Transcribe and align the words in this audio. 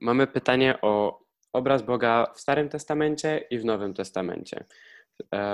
Mamy 0.00 0.26
pytanie 0.26 0.80
o 0.82 1.20
obraz 1.52 1.82
Boga 1.82 2.26
w 2.34 2.40
Starym 2.40 2.68
Testamencie 2.68 3.38
i 3.50 3.58
w 3.58 3.64
Nowym 3.64 3.94
Testamencie. 3.94 4.64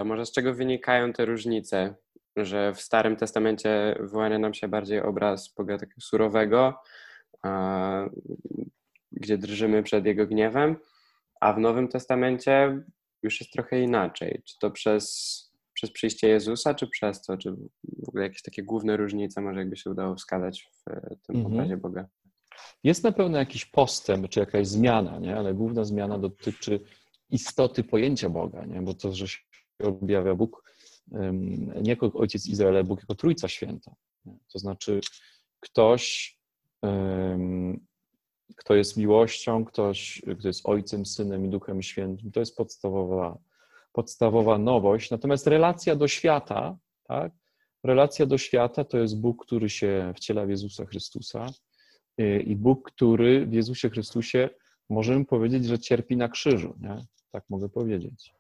Może 0.05 0.27
z 0.27 0.33
czego 0.33 0.55
wynikają 0.55 1.13
te 1.13 1.25
różnice, 1.25 1.95
że 2.37 2.75
w 2.75 2.81
Starym 2.81 3.17
Testamencie 3.17 3.97
wyłania 4.01 4.39
nam 4.39 4.55
się 4.55 4.69
bardziej 4.69 5.03
obraz 5.03 5.55
Boga 5.55 5.79
takiego 5.79 6.01
surowego, 6.01 6.75
gdzie 9.13 9.39
drżymy 9.39 9.83
przed 9.83 10.07
Jego 10.07 10.27
gniewem, 10.27 10.77
a 11.41 11.53
w 11.53 11.59
Nowym 11.59 11.89
Testamencie 11.89 12.83
już 13.23 13.41
jest 13.41 13.53
trochę 13.53 13.81
inaczej. 13.81 14.43
Czy 14.45 14.59
to 14.59 14.71
przez, 14.71 15.53
przez 15.73 15.93
przyjście 15.93 16.29
Jezusa, 16.29 16.75
czy 16.75 16.89
przez 16.89 17.23
to, 17.23 17.37
czy 17.37 17.53
w 17.99 18.09
ogóle 18.09 18.25
jakieś 18.25 18.43
takie 18.43 18.63
główne 18.63 18.97
różnice 18.97 19.41
może 19.41 19.59
jakby 19.59 19.77
się 19.77 19.91
udało 19.91 20.15
wskazać 20.15 20.71
w 20.73 20.85
tym 21.27 21.37
mhm. 21.37 21.47
obrazie 21.47 21.77
Boga? 21.77 22.07
Jest 22.85 23.05
na 23.05 23.13
pewno 23.13 23.39
jakiś 23.39 23.65
postęp, 23.65 24.29
czy 24.29 24.41
jakaś 24.41 24.67
zmiana, 24.67 25.19
nie? 25.19 25.37
ale 25.37 25.55
główna 25.55 25.85
zmiana 25.85 26.19
dotyczy 26.19 26.81
istoty 27.31 27.85
pojęcia 27.85 28.29
Boga, 28.29 28.65
nie? 28.65 28.83
bo 28.83 28.95
to, 28.95 29.13
że 29.13 29.29
się 29.29 29.39
objawia 29.83 30.35
Bóg 30.35 30.73
nie 31.83 31.91
jako 31.91 32.13
Ojciec 32.15 32.47
Izraela, 32.47 32.85
Bóg 32.85 33.01
jako 33.01 33.15
Trójca 33.15 33.49
Święta. 33.49 33.95
Nie? 34.25 34.39
To 34.53 34.59
znaczy 34.59 35.01
ktoś, 35.61 36.37
kto 38.57 38.75
jest 38.75 38.97
miłością, 38.97 39.65
ktoś, 39.65 40.23
kto 40.39 40.49
jest 40.49 40.69
Ojcem, 40.69 41.07
Synem 41.07 41.47
i 41.47 41.49
Duchem 41.49 41.83
Świętym, 41.83 42.33
to 42.33 42.41
jest 42.41 42.57
podstawowa, 42.57 43.39
podstawowa 43.93 44.59
nowość. 44.59 45.11
Natomiast 45.11 45.47
relacja 45.47 45.97
do 45.97 46.09
świata, 46.09 46.77
tak? 47.05 47.33
Relacja 47.85 48.27
do 48.27 48.39
świata 48.39 48.85
to 48.85 48.99
jest 48.99 49.21
Bóg, 49.21 49.47
który 49.47 49.71
się 49.71 50.13
wciela 50.17 50.47
w 50.47 50.51
Jezusa 50.51 50.87
Chrystusa 50.87 51.47
i 52.47 52.57
Bóg, 52.57 52.91
który 52.91 53.47
w 53.47 53.53
Jezusie 53.53 53.91
Chrystusie, 53.91 54.49
możemy 54.91 55.25
powiedzieć, 55.25 55.65
że 55.65 55.79
cierpi 55.79 56.17
na 56.17 56.29
krzyżu, 56.29 56.75
nie? 56.81 57.05
tak 57.31 57.45
mogę 57.51 57.69
powiedzieć. 57.69 58.35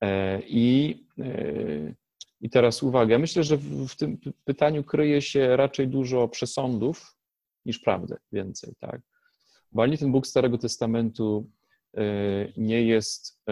E, 0.00 0.40
I, 0.42 0.96
e, 1.18 1.94
I 2.40 2.50
teraz 2.50 2.82
uwaga, 2.82 3.18
myślę, 3.18 3.44
że 3.44 3.56
w 3.88 3.96
tym 3.96 4.18
pytaniu 4.44 4.84
kryje 4.84 5.22
się 5.22 5.56
raczej 5.56 5.88
dużo 5.88 6.28
przesądów 6.28 7.16
niż 7.64 7.78
prawdy, 7.78 8.16
więcej, 8.32 8.74
tak? 8.80 9.00
Bo 9.72 9.82
ani 9.82 9.98
ten 9.98 10.12
Bóg 10.12 10.26
Starego 10.26 10.58
Testamentu 10.58 11.50
e, 11.96 12.02
nie 12.56 12.82
jest, 12.82 13.42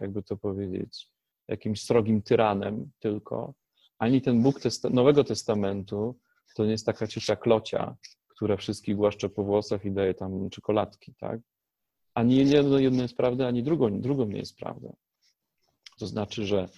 jakby 0.00 0.22
to 0.22 0.36
powiedzieć, 0.36 1.08
jakimś 1.48 1.82
srogim 1.82 2.22
tyranem 2.22 2.90
tylko, 2.98 3.54
ani 3.98 4.22
ten 4.22 4.42
Bóg 4.42 4.60
Nowego 4.90 5.24
Testamentu 5.24 6.18
to 6.56 6.64
nie 6.64 6.70
jest 6.70 6.86
taka 6.86 7.06
ciusza 7.06 7.36
klocia, 7.36 7.96
która 8.40 8.56
wszystkich 8.56 8.96
głaszcze 8.96 9.28
po 9.28 9.44
włosach 9.44 9.84
i 9.84 9.92
daje 9.92 10.14
tam 10.14 10.50
czekoladki, 10.50 11.14
tak? 11.14 11.40
Ani 12.14 12.36
jedno, 12.36 12.78
jedno 12.78 13.02
jest 13.02 13.16
prawda, 13.16 13.46
ani 13.46 13.62
drugą, 13.62 14.00
drugą 14.00 14.26
nie 14.26 14.38
jest 14.38 14.56
prawda. 14.56 14.92
To 15.98 16.06
znaczy, 16.06 16.46
że 16.46 16.68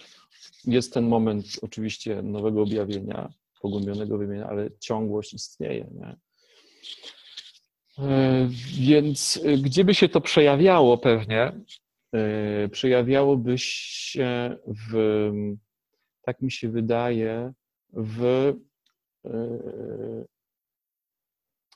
jest 0.65 0.93
ten 0.93 1.07
moment 1.07 1.45
oczywiście 1.61 2.21
nowego 2.21 2.61
objawienia, 2.61 3.33
pogłębionego 3.61 4.15
objawienia, 4.15 4.47
ale 4.47 4.69
ciągłość 4.79 5.33
istnieje, 5.33 5.87
nie? 5.93 6.15
E, 8.05 8.47
więc 8.79 9.39
e, 9.43 9.57
gdzie 9.57 9.83
by 9.83 9.93
się 9.93 10.09
to 10.09 10.21
przejawiało 10.21 10.97
pewnie? 10.97 11.51
E, 12.13 12.69
przejawiałoby 12.69 13.57
się 13.57 14.57
w, 14.67 15.31
tak 16.21 16.41
mi 16.41 16.51
się 16.51 16.69
wydaje, 16.69 17.53
w 17.93 18.53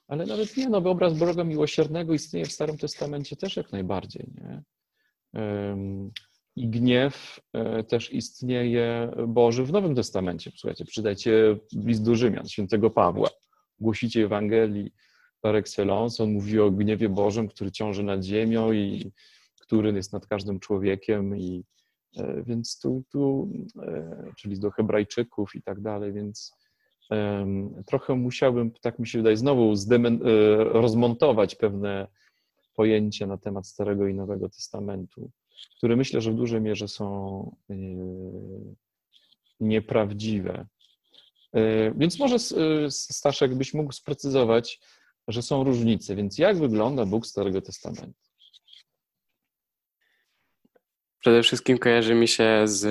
ale 0.07 0.25
nawet 0.25 0.57
nie, 0.57 0.69
no 0.69 0.77
obraz 0.77 1.17
Boga 1.17 1.43
miłosiernego 1.43 2.13
istnieje 2.13 2.45
w 2.45 2.51
Starym 2.51 2.77
Testamencie 2.77 3.35
też 3.35 3.55
jak 3.55 3.71
najbardziej, 3.71 4.27
nie? 4.35 4.63
I 6.57 6.69
gniew 6.69 7.39
e, 7.53 7.83
też 7.83 8.13
istnieje 8.13 9.11
Boży 9.27 9.63
w 9.63 9.71
Nowym 9.71 9.95
Testamencie. 9.95 10.51
Słuchajcie, 10.55 10.85
przydajcie 10.85 11.57
list 11.75 12.03
do 12.03 12.15
Rzymian, 12.15 12.47
świętego 12.47 12.89
Pawła. 12.89 13.29
Głosicie 13.79 14.23
Ewangelii 14.25 14.91
par 15.41 15.55
excellence. 15.55 16.23
On 16.23 16.31
mówi 16.31 16.59
o 16.59 16.71
gniewie 16.71 17.09
Bożym, 17.09 17.47
który 17.47 17.71
ciąży 17.71 18.03
nad 18.03 18.23
ziemią 18.23 18.71
i 18.71 19.11
który 19.61 19.93
jest 19.93 20.13
nad 20.13 20.27
każdym 20.27 20.59
człowiekiem. 20.59 21.37
I, 21.37 21.63
e, 22.17 22.43
więc 22.43 22.79
tu, 22.79 23.03
tu 23.11 23.49
e, 23.81 24.31
czyli 24.37 24.59
do 24.59 24.71
Hebrajczyków 24.71 25.55
i 25.55 25.61
tak 25.61 25.81
dalej, 25.81 26.13
więc 26.13 26.51
trochę 27.85 28.15
musiałbym, 28.15 28.71
tak 28.71 28.99
mi 28.99 29.07
się 29.07 29.17
wydaje, 29.17 29.37
znowu 29.37 29.73
e, 29.73 30.13
rozmontować 30.63 31.55
pewne 31.55 32.07
pojęcia 32.73 33.27
na 33.27 33.37
temat 33.37 33.67
Starego 33.67 34.07
i 34.07 34.13
Nowego 34.13 34.49
Testamentu, 34.49 35.31
które 35.77 35.95
myślę, 35.95 36.21
że 36.21 36.31
w 36.31 36.35
dużej 36.35 36.61
mierze 36.61 36.87
są 36.87 37.55
e, 37.69 37.75
nieprawdziwe. 39.59 40.67
E, 41.53 41.91
więc 41.91 42.19
może 42.19 42.39
Staszek 42.89 43.55
byś 43.55 43.73
mógł 43.73 43.91
sprecyzować, 43.91 44.79
że 45.27 45.41
są 45.41 45.63
różnice. 45.63 46.15
Więc 46.15 46.37
jak 46.37 46.57
wygląda 46.57 47.05
Bóg 47.05 47.27
Starego 47.27 47.61
Testamentu? 47.61 48.27
Przede 51.19 51.43
wszystkim 51.43 51.77
kojarzy 51.77 52.15
mi 52.15 52.27
się 52.27 52.61
z 52.65 52.85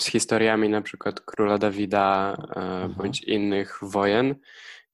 z 0.00 0.06
historiami 0.06 0.68
na 0.68 0.82
przykład 0.82 1.20
króla 1.20 1.58
Dawida 1.58 2.36
e, 2.38 2.44
Aha. 2.56 2.88
bądź 2.88 3.22
innych 3.22 3.78
wojen, 3.82 4.34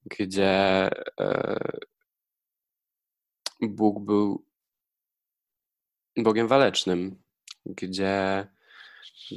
gdzie 0.05 0.91
e, 1.21 1.59
Bóg 3.61 4.05
był 4.05 4.47
Bogiem 6.17 6.49
walecznym, 6.49 7.23
gdzie 7.67 8.47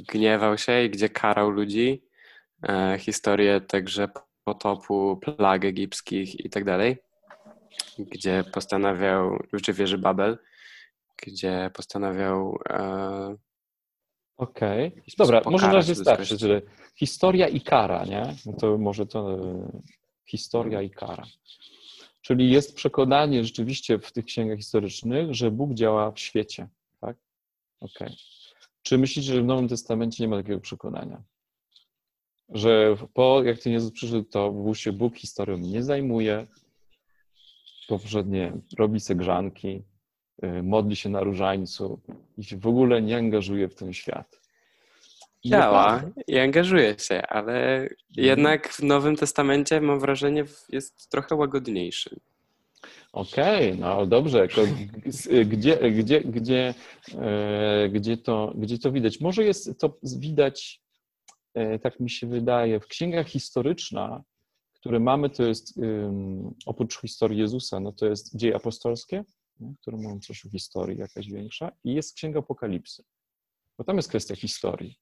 gniewał 0.08 0.58
się 0.58 0.84
i 0.84 0.90
gdzie 0.90 1.08
karał 1.08 1.50
ludzi. 1.50 2.04
E, 2.68 2.98
historie 2.98 3.60
także 3.60 4.08
potopu, 4.44 5.16
plag 5.16 5.64
egipskich 5.64 6.44
i 6.44 6.50
tak 6.50 6.64
dalej, 6.64 6.96
gdzie 7.98 8.44
postanawiał, 8.52 9.38
czy 9.62 9.72
wieży 9.72 9.98
Babel, 9.98 10.38
gdzie 11.22 11.70
postanawiał 11.74 12.58
Okej. 14.40 14.88
Okay. 14.88 15.02
Dobra, 15.18 15.42
może 15.44 15.66
na 15.66 15.72
razie 15.72 15.94
starczy, 15.94 16.38
że 16.38 16.62
historia 16.96 17.48
i 17.48 17.60
kara, 17.60 18.04
nie? 18.04 18.36
No 18.46 18.52
to 18.52 18.78
może 18.78 19.06
to 19.06 19.34
e, 19.34 19.82
historia 20.26 20.82
i 20.82 20.90
kara. 20.90 21.26
Czyli 22.22 22.50
jest 22.50 22.76
przekonanie 22.76 23.44
rzeczywiście 23.44 23.98
w 23.98 24.12
tych 24.12 24.24
księgach 24.24 24.58
historycznych, 24.58 25.34
że 25.34 25.50
Bóg 25.50 25.74
działa 25.74 26.10
w 26.10 26.18
świecie, 26.18 26.68
tak? 27.00 27.16
Okej. 27.80 28.08
Okay. 28.08 28.16
Czy 28.82 28.98
myślicie, 28.98 29.32
że 29.34 29.42
w 29.42 29.44
Nowym 29.44 29.68
Testamencie 29.68 30.24
nie 30.24 30.28
ma 30.28 30.36
takiego 30.36 30.60
przekonania? 30.60 31.22
Że 32.48 32.96
po, 33.14 33.42
jak 33.42 33.58
Ty 33.58 33.70
Jezus 33.70 33.92
przyszedł, 33.92 34.24
to 34.24 34.50
Bóg 34.50 34.76
się 34.76 34.92
Bóg 34.92 35.16
historią 35.16 35.56
nie 35.58 35.82
zajmuje, 35.82 36.46
poprzednie 37.88 38.52
robi 38.78 39.00
se 39.00 39.14
grzanki, 39.14 39.82
modli 40.62 40.96
się 40.96 41.08
na 41.08 41.20
różańcu 41.20 42.00
i 42.38 42.44
się 42.44 42.56
w 42.56 42.66
ogóle 42.66 43.02
nie 43.02 43.16
angażuje 43.16 43.68
w 43.68 43.74
ten 43.74 43.92
świat. 43.92 44.40
Działa 45.44 46.02
i 46.26 46.38
angażuje 46.38 46.94
się, 46.98 47.22
ale 47.28 47.74
mhm. 47.74 47.96
jednak 48.16 48.68
w 48.68 48.82
Nowym 48.82 49.16
Testamencie 49.16 49.80
mam 49.80 50.00
wrażenie 50.00 50.44
jest 50.68 51.10
trochę 51.10 51.34
łagodniejszy. 51.34 52.20
Okej, 53.12 53.72
okay, 53.72 53.80
no 53.80 54.06
dobrze. 54.06 54.48
Gdzie, 55.46 55.76
gdzie, 55.84 56.20
gdzie, 56.20 56.74
e, 57.18 57.88
gdzie, 57.88 58.16
to, 58.16 58.52
gdzie 58.56 58.78
to 58.78 58.92
widać? 58.92 59.20
Może 59.20 59.44
jest 59.44 59.80
to 59.80 59.98
widać, 60.02 60.80
tak 61.82 62.00
mi 62.00 62.10
się 62.10 62.26
wydaje, 62.26 62.80
w 62.80 62.86
księgach 62.86 63.28
historyczna, 63.28 64.22
które 64.72 65.00
mamy, 65.00 65.30
to 65.30 65.42
jest 65.42 65.80
oprócz 66.66 67.00
historii 67.00 67.38
Jezusa, 67.38 67.80
no 67.80 67.92
to 67.92 68.06
jest 68.06 68.36
dzieje 68.36 68.56
apostolskie, 68.56 69.24
które 69.80 69.96
mówią 69.96 70.20
coś 70.20 70.46
o 70.46 70.50
historii, 70.50 70.98
jakaś 70.98 71.26
większa, 71.26 71.72
i 71.84 71.94
jest 71.94 72.14
Księga 72.14 72.38
Apokalipsy, 72.38 73.04
bo 73.78 73.84
tam 73.84 73.96
jest 73.96 74.08
kwestia 74.08 74.36
historii, 74.36 74.98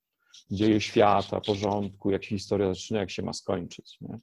dzieje 0.50 0.80
świata, 0.80 1.40
porządku, 1.40 2.10
jak 2.10 2.24
się 2.24 2.28
historia 2.28 2.68
zaczyna, 2.74 3.00
jak 3.00 3.10
się 3.10 3.22
ma 3.22 3.32
skończyć. 3.32 3.96
Nie? 4.00 4.18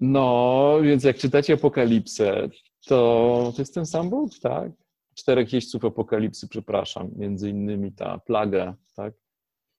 No, 0.00 0.78
więc 0.82 1.04
jak 1.04 1.18
czytacie 1.18 1.54
Apokalipsę, 1.54 2.48
to 2.86 3.52
to 3.56 3.62
jest 3.62 3.74
ten 3.74 3.86
sam 3.86 4.10
Bóg, 4.10 4.38
tak? 4.38 4.72
Czterech 5.14 5.52
jeźdźców 5.52 5.84
Apokalipsy, 5.84 6.48
przepraszam, 6.48 7.10
między 7.16 7.50
innymi 7.50 7.92
ta 7.92 8.18
plaga, 8.18 8.76
tak? 8.96 9.14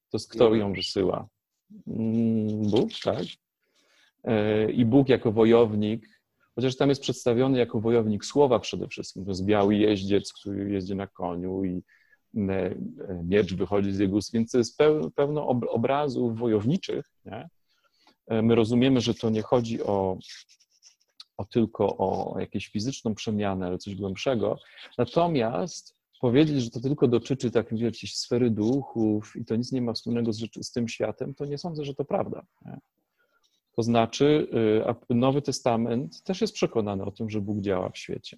To 0.09 0.17
jest 0.17 0.31
kto 0.31 0.55
ją 0.55 0.73
wysyła? 0.73 1.27
Mm, 1.87 2.61
Bóg, 2.69 2.89
tak? 3.03 3.23
E, 4.23 4.71
I 4.71 4.85
Bóg 4.85 5.09
jako 5.09 5.31
wojownik 5.31 6.07
chociaż 6.55 6.75
tam 6.77 6.89
jest 6.89 7.01
przedstawiony 7.01 7.59
jako 7.59 7.79
wojownik 7.79 8.25
słowa 8.25 8.59
przede 8.59 8.87
wszystkim. 8.87 9.25
To 9.25 9.31
jest 9.31 9.45
biały 9.45 9.75
jeździec, 9.75 10.33
który 10.33 10.71
jeździ 10.71 10.95
na 10.95 11.07
koniu 11.07 11.63
i 11.63 11.83
e, 12.37 12.41
e, 12.41 12.75
miecz 13.23 13.53
wychodzi 13.53 13.91
z 13.91 13.99
jego 13.99 14.17
ust, 14.17 14.33
więc 14.33 14.51
to 14.51 14.57
jest 14.57 14.77
pełno 15.15 15.47
obrazów 15.47 16.39
wojowniczych. 16.39 17.05
Nie? 17.25 17.49
E, 18.27 18.41
my 18.41 18.55
rozumiemy, 18.55 19.01
że 19.01 19.13
to 19.13 19.29
nie 19.29 19.41
chodzi 19.41 19.83
o 19.83 20.17
o 21.37 21.45
tylko 21.45 21.97
o 21.97 22.39
jakąś 22.39 22.67
fizyczną 22.67 23.15
przemianę, 23.15 23.67
ale 23.67 23.77
coś 23.77 23.95
głębszego. 23.95 24.59
Natomiast 24.97 25.95
powiedzieć, 26.21 26.63
że 26.63 26.69
to 26.69 26.79
tylko 26.79 27.07
dotyczy 27.07 27.51
tak 27.51 27.71
jakiejś 27.71 28.17
sfery 28.17 28.51
duchów 28.51 29.33
i 29.35 29.45
to 29.45 29.55
nic 29.55 29.71
nie 29.71 29.81
ma 29.81 29.93
wspólnego 29.93 30.33
z, 30.33 30.39
z 30.61 30.71
tym 30.71 30.87
światem, 30.87 31.33
to 31.33 31.45
nie 31.45 31.57
sądzę, 31.57 31.85
że 31.85 31.93
to 31.93 32.05
prawda. 32.05 32.45
Nie? 32.65 32.79
To 33.75 33.83
znaczy, 33.83 34.47
y, 35.11 35.15
Nowy 35.15 35.41
Testament 35.41 36.23
też 36.23 36.41
jest 36.41 36.53
przekonany 36.53 37.03
o 37.03 37.11
tym, 37.11 37.29
że 37.29 37.41
Bóg 37.41 37.61
działa 37.61 37.89
w 37.89 37.97
świecie. 37.97 38.37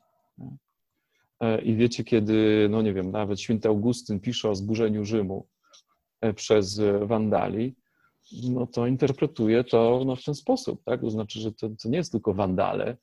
E, 1.40 1.62
I 1.62 1.76
wiecie, 1.76 2.04
kiedy, 2.04 2.68
no 2.70 2.82
nie 2.82 2.94
wiem, 2.94 3.12
nawet 3.12 3.42
święty 3.42 3.68
Augustyn 3.68 4.20
pisze 4.20 4.50
o 4.50 4.56
zburzeniu 4.56 5.06
Rzymu 5.06 5.48
e, 6.22 6.34
przez 6.34 6.82
wandali, 7.02 7.76
no 8.44 8.68
to 8.68 8.88
interpretuje 8.88 9.64
to 9.64 10.04
no, 10.06 10.16
w 10.16 10.24
ten 10.24 10.36
sposób, 10.36 10.84
tak? 10.84 11.02
To 11.02 11.10
znaczy, 11.10 11.40
że 11.40 11.52
to, 11.52 11.70
to 11.70 11.90
nie 11.90 11.98
jest 11.98 12.12
tylko 12.12 12.34
wandale, 12.34 12.98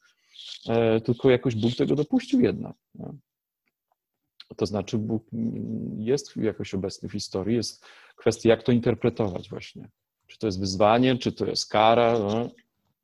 e, 0.69 1.01
tylko 1.01 1.31
jakoś 1.31 1.55
Bóg 1.55 1.75
tego 1.75 1.95
dopuścił 1.95 2.41
jednak. 2.41 2.77
Nie? 2.95 3.07
To 4.57 4.67
znaczy, 4.67 4.99
Bóg 4.99 5.27
jest 5.97 6.37
jakoś 6.37 6.75
obecny 6.75 7.09
w 7.09 7.13
historii, 7.13 7.57
jest 7.57 7.85
kwestia, 8.17 8.49
jak 8.49 8.63
to 8.63 8.73
interpretować 8.73 9.51
właśnie. 9.51 9.89
Czy 10.31 10.39
to 10.39 10.47
jest 10.47 10.61
wyzwanie, 10.61 11.19
czy 11.19 11.33
to 11.33 11.47
jest 11.47 11.71
kara, 11.71 12.19
no, 12.19 12.49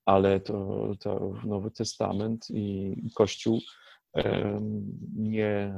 ale 0.04 0.40
to, 0.40 0.88
to 1.00 1.32
Nowy 1.44 1.70
Testament 1.70 2.46
i 2.50 2.96
Kościół 3.14 3.60
nie, 5.16 5.74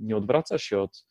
nie 0.00 0.16
odwraca 0.16 0.58
się 0.58 0.80
od 0.80 1.04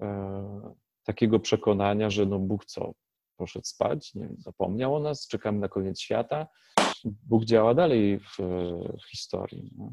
e, 0.00 0.74
takiego 1.04 1.40
przekonania, 1.40 2.10
że 2.10 2.26
no 2.26 2.38
Bóg 2.38 2.64
co, 2.64 2.92
poszedł 3.36 3.66
spać, 3.66 4.14
nie 4.14 4.28
zapomniał 4.38 4.94
o 4.94 5.00
nas, 5.00 5.26
czekamy 5.28 5.58
na 5.58 5.68
koniec 5.68 6.00
świata. 6.00 6.46
Bóg 7.04 7.44
działa 7.44 7.74
dalej 7.74 8.18
w, 8.18 8.36
w 9.02 9.10
historii. 9.10 9.72
No. 9.78 9.92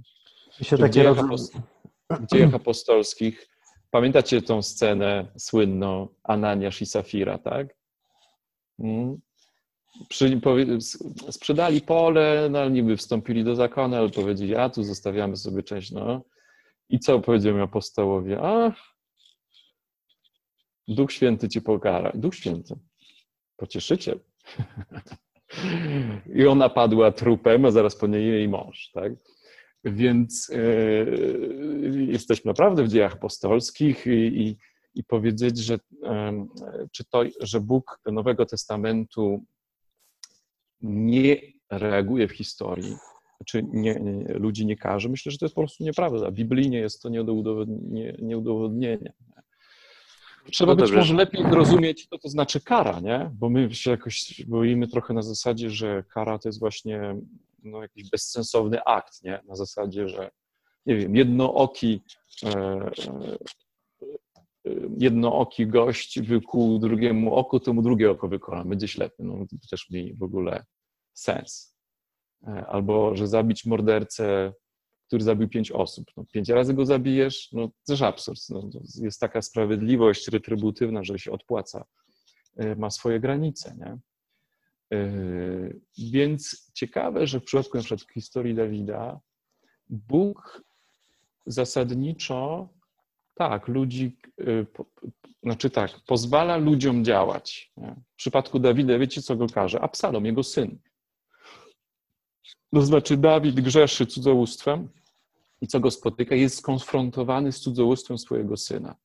W 0.89 0.89
dziejach, 0.89 1.17
apost- 1.17 1.61
w 2.09 2.27
dziejach 2.27 2.53
apostolskich 2.53 3.53
Pamiętacie 3.93 4.41
tą 4.41 4.61
scenę 4.61 5.31
słynną 5.37 6.07
Ananiasz 6.23 6.81
i 6.81 6.85
Safira, 6.85 7.37
tak? 7.37 7.75
Przy, 10.09 10.37
powie, 10.37 10.65
sprzedali 11.29 11.81
pole, 11.81 12.47
no 12.51 12.69
niby 12.69 12.97
wstąpili 12.97 13.43
do 13.43 13.55
zakonu, 13.55 13.95
ale 13.95 14.09
powiedzieli, 14.09 14.55
a 14.55 14.69
tu 14.69 14.83
zostawiamy 14.83 15.35
sobie 15.35 15.63
część, 15.63 15.91
no. 15.91 16.21
I 16.89 16.99
co 16.99 17.19
powiedział 17.19 17.55
mi 17.55 17.61
apostołowie? 17.61 18.41
A, 18.41 18.71
Duch 20.87 21.11
Święty 21.11 21.49
ci 21.49 21.61
pokara. 21.61 22.11
Duch 22.15 22.35
Święty. 22.35 22.75
Pocieszyciel. 23.57 24.19
I 26.35 26.47
ona 26.47 26.69
padła 26.69 27.11
trupem, 27.11 27.65
a 27.65 27.71
zaraz 27.71 27.95
po 27.95 28.07
niej 28.07 28.27
jej 28.27 28.49
mąż, 28.49 28.91
tak? 28.93 29.13
Więc 29.83 30.49
e, 30.49 30.57
jesteśmy 32.11 32.49
naprawdę 32.49 32.83
w 32.83 32.87
dziejach 32.87 33.13
apostolskich 33.13 34.07
i, 34.07 34.41
i, 34.41 34.57
i 34.95 35.03
powiedzieć, 35.03 35.57
że, 35.57 35.77
czy 36.91 37.05
to, 37.05 37.23
że 37.39 37.59
Bóg 37.59 37.99
Nowego 38.05 38.45
Testamentu 38.45 39.45
nie 40.83 41.41
reaguje 41.71 42.27
w 42.27 42.31
historii, 42.31 42.95
czy 43.45 43.63
nie, 43.63 43.95
nie, 43.95 44.33
ludzi 44.33 44.65
nie 44.65 44.77
każe, 44.77 45.09
myślę, 45.09 45.31
że 45.31 45.37
to 45.37 45.45
jest 45.45 45.55
po 45.55 45.61
prostu 45.61 45.83
nieprawda. 45.83 46.31
Biblijnie 46.31 46.77
jest 46.77 47.01
to 47.01 47.09
nie 47.09 47.23
do 47.23 47.33
udowodnienia. 47.33 48.13
Nie 48.21 48.37
udowodnienia. 48.37 49.11
Trzeba 50.51 50.71
no 50.71 50.75
być 50.75 50.85
dobrze. 50.85 50.97
może 50.99 51.13
lepiej 51.13 51.43
rozumieć, 51.43 52.07
co 52.07 52.17
to 52.17 52.29
znaczy 52.29 52.61
kara, 52.61 52.99
nie? 52.99 53.31
Bo 53.33 53.49
my 53.49 53.75
się 53.75 53.91
jakoś 53.91 54.45
boimy 54.45 54.87
trochę 54.87 55.13
na 55.13 55.21
zasadzie, 55.21 55.69
że 55.69 56.03
kara 56.09 56.39
to 56.39 56.49
jest 56.49 56.59
właśnie 56.59 57.15
no, 57.63 57.81
jakiś 57.81 58.09
bezsensowny 58.09 58.83
akt, 58.83 59.23
nie? 59.23 59.39
Na 59.47 59.55
zasadzie, 59.55 60.07
że 60.07 60.31
nie 60.85 60.95
wiem, 60.95 61.15
jednooki 61.15 62.01
e, 62.43 62.91
jednooki 64.97 65.67
gość 65.67 66.21
wykuł 66.21 66.79
drugiemu 66.79 67.35
oku, 67.35 67.59
to 67.59 67.73
mu 67.73 67.81
drugie 67.81 68.11
oko 68.11 68.27
wykona, 68.27 68.65
będzie 68.65 68.87
ślepy. 68.87 69.23
No, 69.23 69.45
to 69.49 69.67
też 69.69 69.89
mi 69.89 70.13
w 70.13 70.23
ogóle 70.23 70.65
sens. 71.13 71.77
E, 72.47 72.65
albo, 72.65 73.15
że 73.15 73.27
zabić 73.27 73.65
mordercę, 73.65 74.53
który 75.07 75.23
zabił 75.23 75.49
pięć 75.49 75.71
osób. 75.71 76.05
No, 76.17 76.25
pięć 76.31 76.49
razy 76.49 76.73
go 76.73 76.85
zabijesz, 76.85 77.51
no 77.51 77.69
też 77.87 78.01
absurd. 78.01 78.39
No, 78.49 78.69
jest 79.01 79.19
taka 79.19 79.41
sprawiedliwość 79.41 80.27
retrybutywna, 80.27 81.03
że 81.03 81.19
się 81.19 81.31
odpłaca. 81.31 81.85
Ma 82.77 82.89
swoje 82.89 83.19
granice, 83.19 83.75
nie? 83.77 83.97
Yy, 84.97 85.81
więc 85.97 86.71
ciekawe, 86.73 87.27
że 87.27 87.39
w 87.39 87.43
przypadku 87.43 87.77
na 87.77 87.83
przykład 87.83 88.13
historii 88.13 88.55
Dawida 88.55 89.19
Bóg 89.89 90.63
zasadniczo 91.45 92.69
tak, 93.33 93.67
ludzi, 93.67 94.17
yy, 94.37 94.65
znaczy 95.43 95.69
tak, 95.69 95.91
pozwala 96.07 96.57
ludziom 96.57 97.05
działać. 97.05 97.71
W 98.13 98.15
przypadku 98.15 98.59
Dawida, 98.59 98.99
wiecie 98.99 99.21
co 99.21 99.35
go 99.35 99.47
każe? 99.47 99.81
Absalom, 99.81 100.25
jego 100.25 100.43
syn. 100.43 100.79
To 102.73 102.81
znaczy 102.81 103.17
Dawid 103.17 103.61
grzeszy 103.61 104.05
cudzołóstwem 104.05 104.89
i 105.61 105.67
co 105.67 105.79
go 105.79 105.91
spotyka? 105.91 106.35
Jest 106.35 106.57
skonfrontowany 106.57 107.51
z 107.51 107.59
cudzołóstwem 107.59 108.17
swojego 108.17 108.57
syna. 108.57 108.95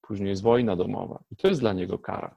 Później 0.00 0.28
jest 0.28 0.42
wojna 0.42 0.76
domowa 0.76 1.24
i 1.30 1.36
to 1.36 1.48
jest 1.48 1.60
dla 1.60 1.72
niego 1.72 1.98
kara. 1.98 2.36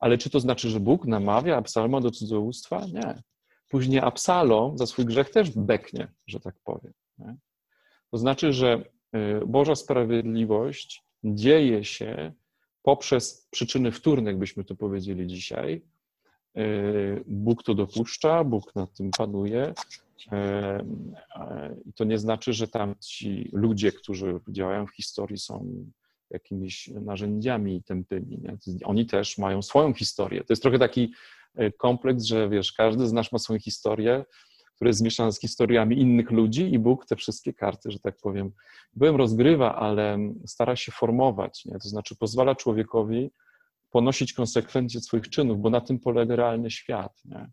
Ale 0.00 0.18
czy 0.18 0.30
to 0.30 0.40
znaczy, 0.40 0.68
że 0.70 0.80
Bóg 0.80 1.06
namawia 1.06 1.56
Absaloma 1.56 2.00
do 2.00 2.10
cudzołóstwa? 2.10 2.86
Nie. 2.86 3.22
Później 3.68 4.00
Absalom 4.00 4.78
za 4.78 4.86
swój 4.86 5.04
grzech 5.04 5.30
też 5.30 5.50
beknie, 5.50 6.12
że 6.26 6.40
tak 6.40 6.54
powiem. 6.64 6.92
To 8.10 8.18
znaczy, 8.18 8.52
że 8.52 8.74
y, 8.74 8.90
Boża 9.46 9.74
sprawiedliwość 9.74 11.02
dzieje 11.24 11.84
się 11.84 12.32
poprzez 12.82 13.48
przyczyny 13.50 13.92
wtórne, 13.92 14.30
jakbyśmy 14.30 14.64
to 14.64 14.74
powiedzieli 14.74 15.26
dzisiaj. 15.26 15.82
Y, 16.58 17.24
Bóg 17.26 17.62
to 17.62 17.74
dopuszcza, 17.74 18.44
Bóg 18.44 18.74
nad 18.74 18.94
tym 18.94 19.10
panuje. 19.18 19.74
Y, 20.32 20.36
I 21.84 21.92
to 21.92 22.04
nie 22.04 22.18
znaczy, 22.18 22.52
że 22.52 22.68
tam 22.68 22.94
ci 23.00 23.50
ludzie, 23.52 23.92
którzy 23.92 24.40
działają 24.48 24.86
w 24.86 24.96
historii, 24.96 25.38
są 25.38 25.86
jakimiś 26.30 26.88
narzędziami 26.88 27.82
tępymi. 27.82 28.38
Nie? 28.38 28.56
Oni 28.84 29.06
też 29.06 29.38
mają 29.38 29.62
swoją 29.62 29.94
historię. 29.94 30.40
To 30.40 30.52
jest 30.52 30.62
trochę 30.62 30.78
taki 30.78 31.12
kompleks, 31.78 32.24
że 32.24 32.48
wiesz, 32.48 32.72
każdy 32.72 33.06
z 33.06 33.12
nas 33.12 33.32
ma 33.32 33.38
swoją 33.38 33.58
historię, 33.60 34.24
która 34.82 34.88
jest 34.88 34.98
zmieszana 34.98 35.32
z 35.32 35.40
historiami 35.40 36.00
innych 36.00 36.30
ludzi 36.30 36.74
i 36.74 36.78
Bóg 36.78 37.06
te 37.06 37.16
wszystkie 37.16 37.52
karty, 37.52 37.90
że 37.90 37.98
tak 37.98 38.16
powiem, 38.22 38.52
byłem 38.94 39.16
rozgrywa, 39.16 39.74
ale 39.74 40.18
stara 40.46 40.76
się 40.76 40.92
formować, 40.92 41.64
nie? 41.64 41.72
to 41.72 41.88
znaczy 41.88 42.16
pozwala 42.16 42.54
człowiekowi 42.54 43.30
ponosić 43.90 44.32
konsekwencje 44.32 45.00
swoich 45.00 45.28
czynów, 45.28 45.60
bo 45.60 45.70
na 45.70 45.80
tym 45.80 45.98
polega 45.98 46.36
realny 46.36 46.70
świat. 46.70 47.12
Nie? 47.24 47.50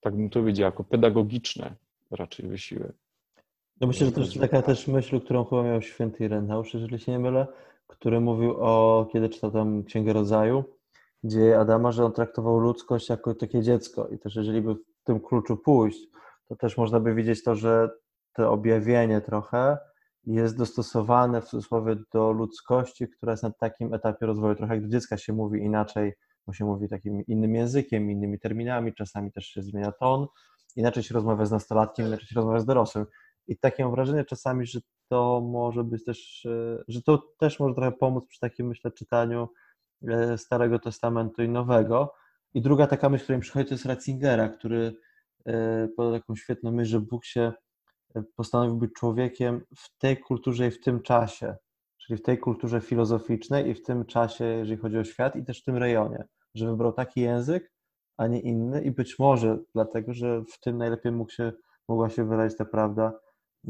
Tak 0.00 0.16
bym 0.16 0.30
to 0.30 0.42
widział, 0.42 0.64
jako 0.64 0.84
pedagogiczne 0.84 1.74
raczej 2.10 2.48
wysiłek. 2.48 2.96
No 3.80 3.86
myślę, 3.86 4.06
że 4.06 4.12
to 4.12 4.20
jest 4.20 4.40
taka 4.40 4.62
też 4.62 4.88
myśl, 4.88 5.20
którą 5.20 5.44
chyba 5.44 5.62
miał 5.62 5.82
święty 5.82 6.24
Ireneusz, 6.24 6.74
jeżeli 6.74 6.98
się 6.98 7.12
nie 7.12 7.18
mylę, 7.18 7.46
który 7.86 8.20
mówił 8.20 8.54
o, 8.58 9.06
kiedy 9.12 9.28
czytał 9.28 9.50
tam 9.50 9.84
Księgę 9.84 10.12
Rodzaju, 10.12 10.64
gdzie 11.24 11.58
Adama, 11.60 11.92
że 11.92 12.04
on 12.04 12.12
traktował 12.12 12.58
ludzkość 12.58 13.08
jako 13.08 13.34
takie 13.34 13.62
dziecko 13.62 14.08
i 14.08 14.18
też 14.18 14.36
jeżeli 14.36 14.62
by 14.62 14.76
tym 15.08 15.20
kluczu 15.20 15.56
pójść, 15.56 16.06
to 16.48 16.56
też 16.56 16.76
można 16.76 17.00
by 17.00 17.14
widzieć 17.14 17.42
to, 17.42 17.54
że 17.54 17.90
to 18.32 18.52
objawienie 18.52 19.20
trochę 19.20 19.78
jest 20.24 20.56
dostosowane 20.56 21.42
w 21.42 21.44
cudzysłowie 21.44 21.96
do 22.12 22.32
ludzkości, 22.32 23.08
która 23.08 23.32
jest 23.32 23.42
na 23.42 23.50
takim 23.50 23.94
etapie 23.94 24.26
rozwoju. 24.26 24.54
Trochę 24.54 24.74
jak 24.74 24.82
do 24.82 24.88
dziecka 24.88 25.16
się 25.16 25.32
mówi 25.32 25.60
inaczej, 25.60 26.12
bo 26.46 26.52
się 26.52 26.64
mówi 26.64 26.88
takim 26.88 27.22
innym 27.26 27.54
językiem, 27.54 28.10
innymi 28.10 28.38
terminami, 28.38 28.94
czasami 28.94 29.32
też 29.32 29.46
się 29.46 29.62
zmienia 29.62 29.92
ton, 29.92 30.26
inaczej 30.76 31.02
się 31.02 31.14
rozmawia 31.14 31.46
z 31.46 31.50
nastolatkiem, 31.50 32.06
inaczej 32.06 32.26
się 32.26 32.34
rozmawia 32.34 32.60
z 32.60 32.66
dorosłym. 32.66 33.06
I 33.46 33.58
takie 33.58 33.84
mam 33.84 33.92
wrażenie 33.92 34.24
czasami, 34.24 34.66
że 34.66 34.80
to 35.08 35.40
może 35.40 35.84
być 35.84 36.04
też, 36.04 36.46
e, 36.46 36.84
że 36.88 37.02
to 37.02 37.22
też 37.38 37.60
może 37.60 37.74
trochę 37.74 37.92
pomóc 37.92 38.26
przy 38.26 38.40
takim, 38.40 38.66
myślę, 38.66 38.90
czytaniu 38.90 39.48
e, 40.08 40.38
Starego 40.38 40.78
Testamentu 40.78 41.42
i 41.42 41.48
Nowego. 41.48 42.14
I 42.54 42.62
druga 42.62 42.86
taka 42.86 43.08
myśl, 43.08 43.24
która 43.24 43.38
mi 43.38 43.42
przychodzi, 43.42 43.68
to 43.68 43.74
jest 43.74 43.84
Ratzingera, 43.84 44.48
który 44.48 44.96
e, 45.46 45.88
podał 45.96 46.12
taką 46.12 46.36
świetną 46.36 46.72
myśl, 46.72 46.90
że 46.90 47.00
Bóg 47.00 47.24
się 47.24 47.52
postanowił 48.36 48.76
być 48.76 48.92
człowiekiem 48.92 49.60
w 49.76 49.98
tej 49.98 50.16
kulturze 50.16 50.66
i 50.66 50.70
w 50.70 50.80
tym 50.80 51.02
czasie, 51.02 51.56
czyli 51.98 52.18
w 52.18 52.22
tej 52.22 52.38
kulturze 52.38 52.80
filozoficznej 52.80 53.68
i 53.68 53.74
w 53.74 53.82
tym 53.82 54.04
czasie, 54.04 54.44
jeżeli 54.44 54.76
chodzi 54.76 54.98
o 54.98 55.04
świat 55.04 55.36
i 55.36 55.44
też 55.44 55.60
w 55.60 55.64
tym 55.64 55.76
rejonie, 55.76 56.24
że 56.54 56.66
wybrał 56.66 56.92
taki 56.92 57.20
język, 57.20 57.72
a 58.16 58.26
nie 58.26 58.40
inny 58.40 58.82
i 58.82 58.90
być 58.90 59.18
może 59.18 59.58
dlatego, 59.74 60.14
że 60.14 60.44
w 60.44 60.60
tym 60.60 60.78
najlepiej 60.78 61.12
mógł 61.12 61.30
się, 61.30 61.52
mogła 61.88 62.10
się 62.10 62.28
wyrazić 62.28 62.58
ta 62.58 62.64
prawda 62.64 63.12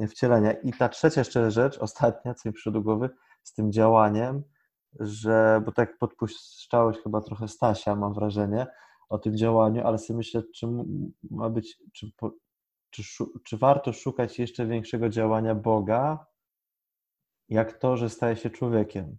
wcielenia. 0.09 0.53
I 0.53 0.73
ta 0.73 0.89
trzecia 0.89 1.21
jeszcze 1.21 1.51
rzecz, 1.51 1.79
ostatnia, 1.79 2.35
co 2.35 2.49
mi 2.49 2.53
przyszło 2.53 2.73
do 2.73 2.81
głowy, 2.81 3.11
z 3.43 3.55
tym 3.55 3.73
działaniem, 3.73 4.43
że, 5.01 5.63
bo 5.65 5.73
tak 5.73 5.99
podpuszczałeś 5.99 6.99
chyba 6.99 7.21
trochę 7.21 7.49
Stasia, 7.49 7.97
mam 7.97 8.15
wrażenie, 8.15 8.67
o 9.09 9.19
tym 9.19 9.37
działaniu, 9.37 9.87
ale 9.87 9.99
sobie 9.99 10.17
myślę, 10.17 10.43
czy 10.55 10.67
ma 11.31 11.51
być, 11.51 11.83
czy 11.93 12.11
czy, 12.91 13.03
czy 13.45 13.57
warto 13.59 13.93
szukać 13.93 14.39
jeszcze 14.39 14.67
większego 14.67 15.09
działania 15.09 15.55
Boga, 15.55 16.27
jak 17.49 17.79
to, 17.79 17.97
że 17.97 18.11
staje 18.11 18.37
się 18.37 18.51
człowiekiem? 18.51 19.19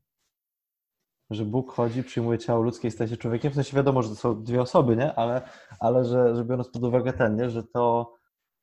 Że 1.29 1.45
Bóg 1.45 1.71
chodzi, 1.71 2.03
przyjmuje 2.03 2.37
ciało 2.37 2.61
ludzkie 2.63 2.87
i 2.87 2.91
staje 2.91 3.09
się 3.09 3.17
człowiekiem. 3.17 3.51
W 3.51 3.55
sensie 3.55 3.77
wiadomo, 3.77 4.03
że 4.03 4.09
to 4.09 4.15
są 4.15 4.43
dwie 4.43 4.61
osoby, 4.61 4.95
nie? 4.95 5.15
Ale, 5.15 5.41
ale 5.79 6.05
że, 6.05 6.35
że 6.35 6.45
biorąc 6.45 6.69
pod 6.69 6.83
uwagę 6.83 7.13
ten, 7.13 7.35
nie? 7.35 7.49
że 7.49 7.63
to, 7.63 8.13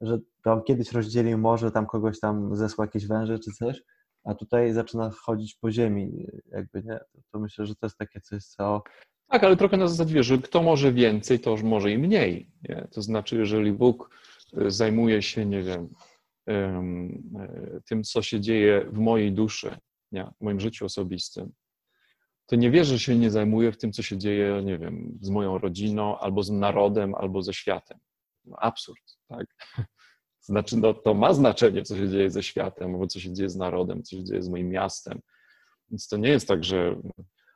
że 0.00 0.18
tam 0.42 0.62
kiedyś 0.62 0.92
rozdzielił 0.92 1.38
morze, 1.38 1.70
tam 1.70 1.86
kogoś 1.86 2.20
tam 2.20 2.56
zesłał 2.56 2.86
jakieś 2.86 3.06
węże 3.06 3.38
czy 3.38 3.52
coś, 3.52 3.82
a 4.26 4.34
tutaj 4.34 4.72
zaczyna 4.72 5.10
chodzić 5.10 5.54
po 5.54 5.70
ziemi, 5.70 6.26
jakby, 6.52 6.82
nie? 6.82 6.98
To, 7.32 7.38
myślę, 7.38 7.66
że 7.66 7.74
to 7.74 7.86
jest 7.86 7.98
takie 7.98 8.20
coś, 8.20 8.44
co... 8.44 8.82
Tak, 9.28 9.44
ale 9.44 9.56
trochę 9.56 9.76
na 9.76 9.88
zasadzie, 9.88 10.22
że 10.22 10.38
kto 10.38 10.62
może 10.62 10.92
więcej, 10.92 11.40
to 11.40 11.50
już 11.50 11.62
może 11.62 11.92
i 11.92 11.98
mniej. 11.98 12.50
Nie? 12.68 12.88
To 12.92 13.02
znaczy, 13.02 13.36
jeżeli 13.36 13.72
Bóg 13.72 14.10
y, 14.58 14.70
zajmuje 14.70 15.22
się, 15.22 15.46
nie 15.46 15.62
wiem, 15.62 15.88
y, 16.50 17.82
tym, 17.88 18.04
co 18.04 18.22
się 18.22 18.40
dzieje 18.40 18.86
w 18.92 18.98
mojej 18.98 19.32
duszy, 19.32 19.76
nie? 20.12 20.30
w 20.40 20.44
moim 20.44 20.60
życiu 20.60 20.84
osobistym, 20.84 21.52
to 22.46 22.56
nie 22.56 22.70
wierzę, 22.70 22.92
że 22.92 22.98
się 22.98 23.16
nie 23.16 23.30
zajmuje 23.30 23.72
w 23.72 23.78
tym, 23.78 23.92
co 23.92 24.02
się 24.02 24.18
dzieje, 24.18 24.62
nie 24.64 24.78
wiem, 24.78 25.18
z 25.20 25.30
moją 25.30 25.58
rodziną, 25.58 26.18
albo 26.18 26.42
z 26.42 26.50
narodem, 26.50 27.14
albo 27.14 27.42
ze 27.42 27.54
światem. 27.54 27.98
No, 28.44 28.56
absurd, 28.60 29.18
tak? 29.28 29.46
Znaczy, 30.46 30.76
no, 30.76 30.94
to 30.94 31.14
ma 31.14 31.34
znaczenie, 31.34 31.82
co 31.82 31.96
się 31.96 32.08
dzieje 32.08 32.30
ze 32.30 32.42
światem, 32.42 32.92
albo 32.94 33.06
co 33.06 33.20
się 33.20 33.32
dzieje 33.32 33.50
z 33.50 33.56
narodem, 33.56 34.02
co 34.02 34.16
się 34.16 34.24
dzieje 34.24 34.42
z 34.42 34.48
moim 34.48 34.68
miastem. 34.68 35.20
Więc 35.90 36.08
to 36.08 36.16
nie 36.16 36.28
jest 36.28 36.48
tak, 36.48 36.64
że 36.64 36.96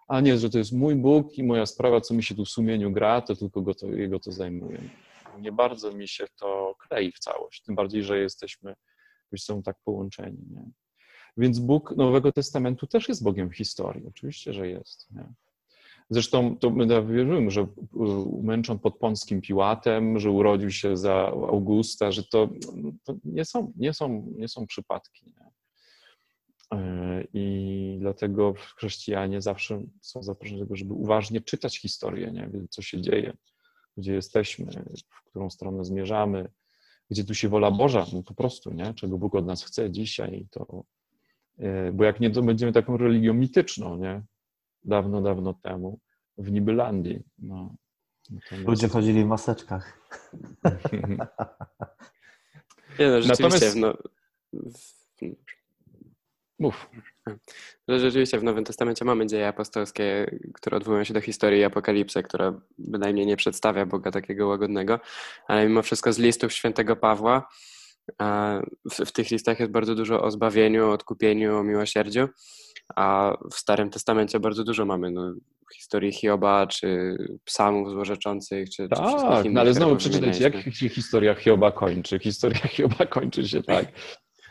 a 0.08 0.20
nie, 0.20 0.38
że 0.38 0.50
to 0.50 0.58
jest 0.58 0.72
mój 0.72 0.96
Bóg 0.96 1.38
i 1.38 1.42
moja 1.42 1.66
sprawa, 1.66 2.00
co 2.00 2.14
mi 2.14 2.22
się 2.22 2.34
tu 2.34 2.44
w 2.44 2.48
sumieniu 2.48 2.92
gra, 2.92 3.20
to 3.20 3.36
tylko 3.36 3.62
go 3.62 3.74
to, 3.74 3.86
jego 3.86 4.20
to 4.20 4.32
zajmuje. 4.32 4.80
Nie 5.40 5.52
bardzo 5.52 5.92
mi 5.92 6.08
się 6.08 6.26
to 6.40 6.74
klei 6.78 7.12
w 7.12 7.18
całość, 7.18 7.62
tym 7.62 7.74
bardziej, 7.74 8.02
że 8.02 8.18
jesteśmy, 8.18 8.74
są 9.36 9.62
tak 9.62 9.76
połączeni. 9.84 10.38
Nie? 10.50 10.70
Więc 11.36 11.58
Bóg 11.58 11.96
Nowego 11.96 12.32
Testamentu 12.32 12.86
też 12.86 13.08
jest 13.08 13.22
Bogiem 13.22 13.50
historii, 13.50 14.06
oczywiście, 14.06 14.52
że 14.52 14.68
jest. 14.68 15.06
Nie? 15.10 15.32
Zresztą 16.10 16.56
to 16.56 16.70
my 16.70 17.06
wierzymy, 17.06 17.50
że 17.50 17.66
umęczon 18.24 18.78
pod 18.78 18.98
Pąckim 18.98 19.40
Piłatem, 19.40 20.18
że 20.18 20.30
urodził 20.30 20.70
się 20.70 20.96
za 20.96 21.26
Augusta, 21.26 22.12
że 22.12 22.22
to, 22.24 22.48
to 23.04 23.14
nie, 23.24 23.44
są, 23.44 23.72
nie, 23.76 23.94
są, 23.94 24.32
nie 24.36 24.48
są 24.48 24.66
przypadki. 24.66 25.26
Nie? 25.26 25.50
E, 26.78 27.24
I 27.32 27.96
dlatego 28.00 28.54
chrześcijanie 28.76 29.40
zawsze 29.40 29.82
są 30.00 30.22
zaproszeni 30.22 30.60
do 30.60 30.64
tego, 30.64 30.76
żeby 30.76 30.94
uważnie 30.94 31.40
czytać 31.40 31.78
historię, 31.78 32.30
nie? 32.32 32.50
co 32.70 32.82
się 32.82 33.00
dzieje, 33.00 33.36
gdzie 33.96 34.14
jesteśmy, 34.14 34.66
w 35.14 35.30
którą 35.30 35.50
stronę 35.50 35.84
zmierzamy, 35.84 36.48
gdzie 37.10 37.24
tu 37.24 37.34
się 37.34 37.48
wola 37.48 37.70
Boża, 37.70 38.06
no 38.12 38.22
po 38.22 38.34
prostu, 38.34 38.72
nie? 38.72 38.94
czego 38.94 39.18
Bóg 39.18 39.34
od 39.34 39.46
nas 39.46 39.64
chce 39.64 39.90
dzisiaj, 39.90 40.46
to, 40.50 40.84
e, 41.58 41.92
bo 41.92 42.04
jak 42.04 42.20
nie, 42.20 42.30
to 42.30 42.42
będziemy 42.42 42.72
taką 42.72 42.96
religią 42.96 43.34
mityczną, 43.34 43.96
nie? 43.96 44.22
Dawno, 44.84 45.22
dawno 45.22 45.54
temu 45.54 45.98
w 46.38 46.52
Nibylandii. 46.52 47.22
No. 47.38 47.74
Natomiast... 48.30 48.68
Ludzie 48.68 48.88
chodzili 48.88 49.24
w 49.24 49.26
maseczkach. 49.26 50.10
nie 52.98 53.08
no, 53.08 53.22
rzeczywiście. 53.22 53.66
Natomiast... 53.66 53.76
No, 53.76 53.94
Mów. 56.60 56.90
Rzeczywiście 57.88 58.38
w 58.38 58.42
Nowym 58.42 58.64
Testamencie 58.64 59.04
mamy 59.04 59.26
dzieje 59.26 59.48
apostolskie, 59.48 60.36
które 60.54 60.76
odwołują 60.76 61.04
się 61.04 61.14
do 61.14 61.20
historii 61.20 61.64
Apokalipsy, 61.64 62.22
która 62.22 62.60
bynajmniej 62.78 63.26
nie 63.26 63.36
przedstawia 63.36 63.86
Boga 63.86 64.10
takiego 64.10 64.48
łagodnego, 64.48 65.00
ale 65.46 65.68
mimo 65.68 65.82
wszystko 65.82 66.12
z 66.12 66.18
listów 66.18 66.52
świętego 66.52 66.96
Pawła 66.96 67.48
w, 68.90 68.96
w 69.06 69.12
tych 69.12 69.30
listach 69.30 69.60
jest 69.60 69.72
bardzo 69.72 69.94
dużo 69.94 70.22
o 70.22 70.30
zbawieniu, 70.30 70.86
o 70.86 70.92
odkupieniu, 70.92 71.56
o 71.56 71.62
miłosierdziu, 71.62 72.28
a 72.96 73.36
w 73.52 73.54
Starym 73.54 73.90
Testamencie 73.90 74.40
bardzo 74.40 74.64
dużo 74.64 74.84
mamy 74.84 75.10
no, 75.10 75.34
historii 75.76 76.12
Hioba, 76.12 76.66
czy 76.66 77.16
psalmów 77.44 77.90
złorzeczących, 77.90 78.70
czy, 78.70 78.88
tak, 78.88 78.98
czy 78.98 79.40
innych. 79.40 79.52
No 79.52 79.60
ale 79.60 79.74
znowu 79.74 79.96
przeczytajcie, 79.96 80.44
jak 80.44 80.74
się 80.74 80.88
historia 80.98 81.34
Hioba 81.34 81.72
kończy? 81.72 82.18
Historia 82.18 82.66
Hioba 82.76 83.06
kończy 83.06 83.48
się 83.48 83.62
tak, 83.62 83.86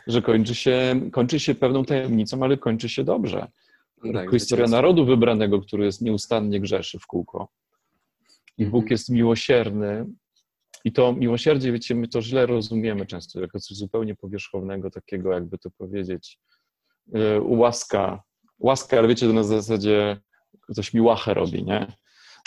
że 0.08 0.22
kończy 0.22 0.56
się, 0.56 1.01
kończy 1.12 1.39
się 1.39 1.56
pewną 1.56 1.86
tajemnicą, 1.86 2.44
ale 2.44 2.58
kończy 2.58 2.89
się 2.89 3.04
dobrze. 3.04 3.48
No 4.04 4.13
tak, 4.13 4.32
historia 4.32 4.68
narodu 4.68 5.06
wybranego, 5.06 5.62
który 5.62 5.86
jest 5.86 6.01
nieustannie 6.01 6.60
grzeszy 6.60 7.00
w 7.00 7.08
kółko. 7.08 7.48
I 8.58 8.66
Bóg 8.66 8.84
mhm. 8.84 8.92
jest 8.92 9.10
miłosierny. 9.10 10.06
I 10.86 10.91
to 10.91 11.13
miłosierdzie, 11.13 11.71
wiecie, 11.71 11.95
my 11.95 12.07
to 12.07 12.21
źle 12.21 12.45
rozumiemy 12.45 13.05
często, 13.05 13.41
jako 13.41 13.59
coś 13.59 13.77
zupełnie 13.77 14.15
powierzchownego, 14.15 14.91
takiego, 14.91 15.33
jakby 15.33 15.57
to 15.57 15.69
powiedzieć, 15.77 16.39
yy, 17.07 17.41
łaska, 17.41 18.24
łaska, 18.59 18.98
ale 18.98 19.07
wiecie, 19.07 19.27
to 19.27 19.33
na 19.33 19.43
zasadzie 19.43 20.17
ktoś 20.71 20.93
mi 20.93 21.01
łachę 21.01 21.33
robi, 21.33 21.63
nie? 21.63 21.88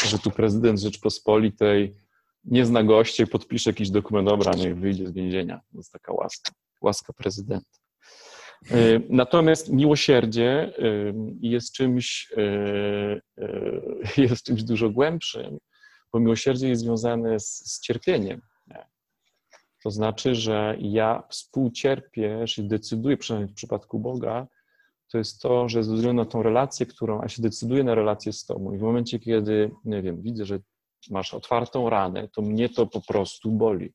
Że 0.04 0.18
tu 0.18 0.30
prezydent 0.30 0.80
Rzeczpospolitej 0.80 1.94
nie 2.44 2.66
zna 2.66 2.82
gości, 2.82 3.26
podpisze 3.26 3.70
jakiś 3.70 3.90
dokument, 3.90 4.28
dobra, 4.28 4.52
niech 4.54 4.78
wyjdzie 4.78 5.06
z 5.06 5.12
więzienia. 5.12 5.60
To 5.72 5.78
jest 5.78 5.92
taka 5.92 6.12
łaska 6.12 6.52
łaska 6.82 7.12
prezydenta. 7.12 7.78
E, 8.70 9.00
natomiast 9.08 9.72
miłosierdzie 9.72 10.50
e, 10.50 10.72
jest 11.40 11.72
czymś, 11.72 12.32
e, 12.36 13.20
jest 14.22 14.46
czymś 14.46 14.62
dużo 14.62 14.90
głębszym, 14.90 15.58
bo 16.12 16.21
miłosierdzie 16.21 16.69
jest 16.69 16.83
związane 16.83 17.40
z, 17.40 17.47
z 17.47 17.81
cierpieniem. 17.81 18.40
To 19.83 19.90
znaczy, 19.90 20.35
że 20.35 20.76
ja 20.81 21.23
współcierpię, 21.28 22.45
czy 22.49 22.62
decyduję, 22.62 23.16
przynajmniej 23.16 23.52
w 23.52 23.57
przypadku 23.57 23.99
Boga, 23.99 24.47
to 25.12 25.19
jest 25.19 25.42
to, 25.42 25.69
że 25.69 25.85
ze 25.85 25.95
względu 25.95 26.23
na 26.23 26.31
tą 26.31 26.42
relację, 26.42 26.87
którą, 26.87 27.21
a 27.21 27.28
się 27.28 27.42
decyduję 27.42 27.85
na 27.85 27.95
relację 27.95 28.33
z 28.33 28.45
Tobą 28.45 28.73
i 28.73 28.78
w 28.78 28.83
momencie, 28.83 29.19
kiedy, 29.19 29.71
nie 29.85 30.02
wiem, 30.02 30.23
widzę, 30.23 30.45
że 30.45 30.61
masz 31.11 31.35
otwartą 31.35 31.90
ranę, 31.90 32.28
to 32.28 32.42
mnie 32.42 32.69
to 32.69 32.87
po 32.87 33.00
prostu 33.00 33.50
boli. 33.50 33.92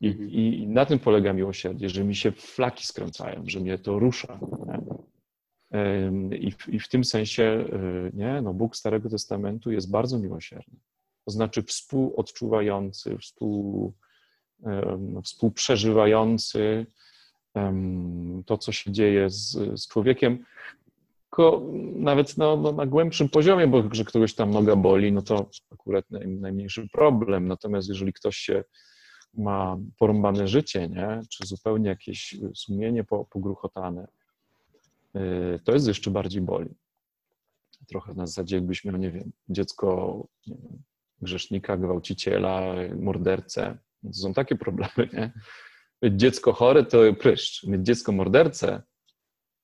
I, 0.00 0.08
mhm. 0.08 0.30
I, 0.30 0.66
na 0.68 0.86
tym 0.86 0.98
polega 0.98 1.32
miłosierdzie, 1.32 1.88
że 1.88 2.04
mi 2.04 2.14
się 2.14 2.32
flaki 2.32 2.86
skręcają, 2.86 3.42
że 3.46 3.60
mnie 3.60 3.78
to 3.78 3.98
rusza. 3.98 4.40
I 6.40 6.50
w, 6.50 6.68
I 6.68 6.80
w, 6.80 6.88
tym 6.88 7.04
sensie 7.04 7.42
e, 7.42 7.66
nie, 8.12 8.42
no 8.42 8.54
Bóg 8.54 8.76
Starego 8.76 9.10
Testamentu 9.10 9.70
jest 9.70 9.90
bardzo 9.90 10.18
miłosierny. 10.18 10.76
To 11.24 11.30
znaczy 11.30 11.62
współodczuwający, 11.62 13.18
współ, 13.18 13.92
współprzeżywający 15.24 16.86
to, 18.46 18.58
co 18.58 18.72
się 18.72 18.92
dzieje 18.92 19.30
z, 19.30 19.50
z 19.80 19.88
człowiekiem, 19.88 20.44
tylko 21.34 21.62
nawet 21.94 22.38
no, 22.38 22.56
no, 22.56 22.72
na 22.72 22.86
głębszym 22.86 23.28
poziomie, 23.28 23.66
bo 23.66 23.82
że 23.92 24.04
kogoś 24.04 24.34
tam 24.34 24.50
noga 24.50 24.76
boli, 24.76 25.12
no 25.12 25.22
to 25.22 25.50
akurat 25.72 26.04
najmniejszy 26.10 26.88
problem. 26.92 27.48
Natomiast 27.48 27.88
jeżeli 27.88 28.12
ktoś 28.12 28.36
się 28.36 28.64
ma 29.34 29.76
porąbane 29.98 30.48
życie, 30.48 30.88
nie? 30.88 31.20
czy 31.30 31.46
zupełnie 31.46 31.88
jakieś 31.88 32.36
sumienie 32.54 33.04
pogruchotane, 33.04 34.08
to 35.64 35.72
jest 35.72 35.88
jeszcze 35.88 36.10
bardziej 36.10 36.42
boli. 36.42 36.70
Trochę 37.88 38.14
na 38.14 38.26
zasadzie 38.26 38.56
jakbyś 38.56 38.84
miał, 38.84 38.96
nie 38.96 39.10
wiem, 39.10 39.32
dziecko 39.48 40.26
nie 40.46 40.56
wiem, 40.56 40.82
grzesznika, 41.22 41.76
gwałciciela, 41.76 42.74
mordercę. 43.00 43.78
To 44.02 44.12
są 44.12 44.34
takie 44.34 44.56
problemy, 44.56 45.08
nie? 45.12 45.32
Mieć 46.02 46.20
dziecko 46.20 46.52
chore 46.52 46.84
to 46.84 46.98
pryszcz. 47.20 47.66
Mieć 47.66 47.86
dziecko 47.86 48.12
mordercę 48.12 48.82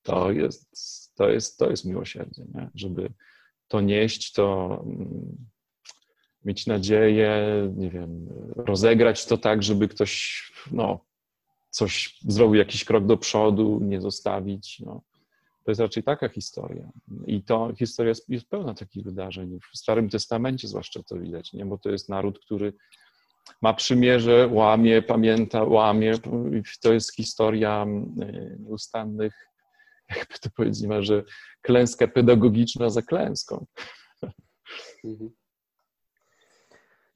to 0.02 0.33
jest, 0.33 1.14
to 1.14 1.28
jest, 1.28 1.59
to 1.59 1.71
jest 1.71 1.85
miłosierdzie, 1.85 2.42
nie? 2.54 2.71
Żeby 2.75 3.12
to 3.69 3.80
nieść, 3.80 4.33
to 4.33 4.78
mm, 4.87 5.37
mieć 6.45 6.66
nadzieję, 6.66 7.45
nie 7.76 7.90
wiem, 7.90 8.28
rozegrać 8.57 9.26
to 9.26 9.38
tak, 9.38 9.62
żeby 9.62 9.88
ktoś, 9.88 10.42
no, 10.73 11.04
coś 11.71 12.19
zrobił 12.23 12.54
jakiś 12.54 12.85
krok 12.85 13.07
do 13.07 13.16
przodu, 13.16 13.80
nie 13.83 14.00
zostawić, 14.00 14.80
no. 14.80 15.02
To 15.64 15.71
jest 15.71 15.81
raczej 15.81 16.02
taka 16.02 16.29
historia. 16.29 16.90
I 17.26 17.43
to 17.43 17.73
historia 17.79 18.09
jest, 18.09 18.29
jest 18.29 18.49
pełna 18.49 18.75
takich 18.75 19.05
wydarzeń. 19.05 19.59
W 19.73 19.79
Starym 19.79 20.09
Testamencie 20.09 20.69
zwłaszcza 20.69 21.02
to 21.02 21.19
widać, 21.19 21.52
nie? 21.52 21.67
bo 21.67 21.79
to 21.79 21.90
jest 21.90 22.09
naród, 22.09 22.38
który 22.38 22.73
ma 23.62 23.75
przymierze, 23.75 24.49
łamie, 24.52 25.02
pamięta, 25.02 25.64
łamie. 25.64 26.12
To 26.83 26.93
jest 26.93 27.17
historia 27.17 27.83
e, 27.83 28.57
nieustannych, 28.59 29.35
jakby 30.17 30.35
to 30.40 30.50
powiedzieć, 30.50 30.87
że 31.00 31.25
klęska 31.62 32.09
pedagogiczna 32.09 32.90
za 32.90 33.02
klęską. 33.02 33.67
Mhm. 35.05 35.31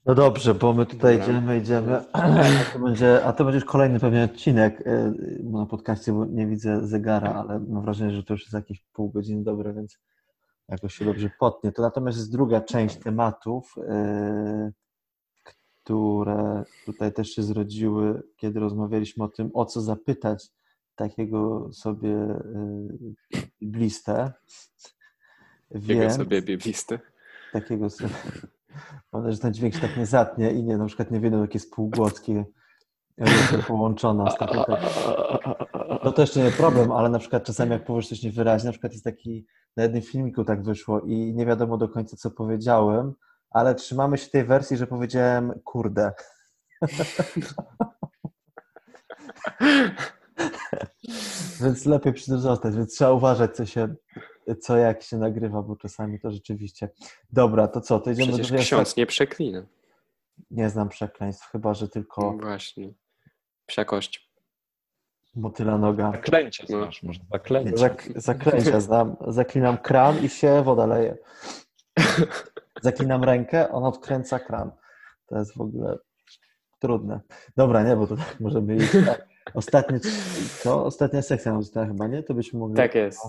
No 0.06 0.14
dobrze, 0.14 0.54
bo 0.54 0.72
my 0.72 0.86
tutaj 0.86 1.18
Dobra. 1.18 1.32
idziemy, 1.32 1.58
idziemy, 1.58 2.02
a 2.12 2.72
to, 2.72 2.78
będzie, 2.78 3.24
a 3.24 3.32
to 3.32 3.44
będzie 3.44 3.56
już 3.56 3.64
kolejny 3.64 4.00
pewnie 4.00 4.24
odcinek 4.24 4.86
e, 4.86 5.12
na 5.42 5.66
podcaście, 5.66 6.12
bo 6.12 6.24
nie 6.24 6.46
widzę 6.46 6.86
zegara, 6.86 7.34
ale 7.34 7.60
mam 7.60 7.82
wrażenie, 7.82 8.14
że 8.14 8.22
to 8.22 8.34
już 8.34 8.42
jest 8.42 8.54
jakieś 8.54 8.80
pół 8.92 9.10
godziny 9.10 9.44
dobre, 9.44 9.72
więc 9.72 9.98
jakoś 10.68 10.94
się 10.94 11.04
dobrze 11.04 11.30
potnie. 11.38 11.72
To 11.72 11.82
natomiast 11.82 12.18
jest 12.18 12.32
druga 12.32 12.60
część 12.60 12.96
tematów, 12.96 13.74
e, 13.88 14.72
które 15.84 16.64
tutaj 16.86 17.12
też 17.12 17.30
się 17.30 17.42
zrodziły, 17.42 18.22
kiedy 18.36 18.60
rozmawialiśmy 18.60 19.24
o 19.24 19.28
tym, 19.28 19.50
o 19.54 19.64
co 19.64 19.80
zapytać 19.80 20.48
takiego 20.96 21.70
sobie 21.72 22.10
y, 22.10 23.44
biblistę. 23.60 24.32
Takiego 25.72 26.10
sobie 26.10 26.42
biblistę. 26.42 26.98
takiego 27.52 27.90
sobie, 27.90 28.10
mam 29.12 29.22
nadzieję, 29.22 29.32
że 29.34 29.40
ten 29.42 29.54
dźwięk 29.54 29.74
się 29.74 29.80
tak 29.80 29.96
nie 29.96 30.06
zatnie 30.06 30.50
i 30.52 30.64
nie, 30.64 30.76
na 30.78 30.86
przykład 30.86 31.10
nie 31.10 31.20
wyjdą 31.20 31.42
takie 31.42 31.58
spółgłoskie 31.58 32.44
y, 33.20 33.62
połączone. 33.66 34.30
z 34.30 34.34
taką- 34.34 34.64
tak- 34.64 34.80
No 36.04 36.12
to 36.12 36.20
jeszcze 36.22 36.40
nie 36.40 36.50
problem, 36.50 36.92
ale 36.92 37.08
na 37.08 37.18
przykład 37.18 37.44
czasami 37.44 37.70
jak 37.72 37.84
powiesz 37.84 38.08
coś 38.08 38.22
niewyraźnie, 38.22 38.66
na 38.66 38.72
przykład 38.72 38.92
jest 38.92 39.04
taki, 39.04 39.46
na 39.76 39.82
jednym 39.82 40.02
filmiku 40.02 40.44
tak 40.44 40.62
wyszło 40.64 41.00
i 41.00 41.34
nie 41.34 41.46
wiadomo 41.46 41.76
do 41.78 41.88
końca, 41.88 42.16
co 42.16 42.30
powiedziałem, 42.30 43.12
ale 43.50 43.74
trzymamy 43.74 44.18
się 44.18 44.30
tej 44.30 44.44
wersji, 44.44 44.76
że 44.76 44.86
powiedziałem 44.86 45.60
kurde. 45.64 46.12
Więc 51.60 51.86
lepiej 51.86 52.12
przy 52.12 52.26
tym 52.26 52.38
zostać, 52.38 52.76
więc 52.76 52.94
trzeba 52.94 53.12
uważać, 53.12 53.56
co 53.56 53.66
się, 53.66 53.94
co 54.60 54.76
jak 54.76 55.02
się 55.02 55.16
nagrywa, 55.16 55.62
bo 55.62 55.76
czasami 55.76 56.20
to 56.20 56.30
rzeczywiście. 56.30 56.88
Dobra, 57.32 57.68
to 57.68 57.80
co, 57.80 58.00
to 58.00 58.10
idziemy 58.10 58.32
Przecież 58.32 58.50
do 58.50 58.58
ksiądz 58.58 58.96
nie 58.96 59.06
przeklina. 59.06 59.66
Nie 60.50 60.70
znam 60.70 60.88
przekleństw, 60.88 61.50
chyba 61.50 61.74
że 61.74 61.88
tylko 61.88 62.32
Właśnie. 62.32 62.92
Psiakość. 63.66 64.30
motyla 65.36 65.78
noga. 65.78 66.12
Zaklęcia 66.12 66.64
No. 66.68 66.82
znasz, 66.82 67.02
może 67.02 67.20
zaklęcia. 67.32 67.76
Zak 67.76 68.08
zaklęcia 68.16 68.80
znam. 68.80 69.16
Zaklinam 69.28 69.78
kran 69.78 70.24
i 70.24 70.28
się 70.28 70.62
woda 70.62 70.86
leje. 70.86 71.18
Zaklinam 72.82 73.24
rękę, 73.24 73.70
on 73.72 73.84
odkręca 73.84 74.38
kran. 74.38 74.70
To 75.26 75.38
jest 75.38 75.56
w 75.56 75.60
ogóle 75.60 75.98
trudne. 76.78 77.20
Dobra, 77.56 77.82
nie, 77.82 77.96
bo 77.96 78.06
to 78.06 78.16
tak 78.16 78.40
możemy 78.40 78.76
iść. 78.76 78.92
Tak. 79.06 79.28
Ostatnie, 79.54 80.00
to 80.62 80.84
ostatnia 80.84 81.22
sekcja 81.22 81.62
została 81.62 81.86
chyba, 81.86 82.06
nie? 82.06 82.22
To 82.22 82.34
byśmy 82.34 82.58
mogli... 82.58 82.76
Tak 82.76 82.94
jest. 82.94 83.20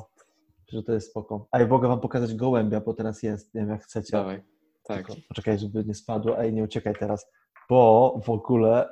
Że 0.67 0.84
to 0.84 0.93
jest 0.93 1.10
spoko. 1.10 1.48
A 1.51 1.60
ja 1.60 1.67
mogę 1.67 1.88
wam 1.88 2.00
pokazać 2.00 2.36
gołębia, 2.36 2.79
bo 2.79 2.93
teraz 2.93 3.24
jest, 3.24 3.53
nie 3.53 3.62
wiem 3.62 3.69
jak 3.69 3.84
chcecie. 3.84 4.12
Dawaj. 4.12 4.41
Tak. 4.84 4.98
Tylko 5.07 5.22
Poczekaj, 5.27 5.60
żeby 5.60 5.86
nie 5.86 5.93
spadło. 5.93 6.39
Ej, 6.39 6.53
nie 6.53 6.63
uciekaj 6.63 6.93
teraz, 7.00 7.31
bo 7.69 8.19
w 8.25 8.29
ogóle... 8.29 8.89